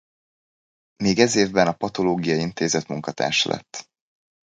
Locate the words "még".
1.03-1.19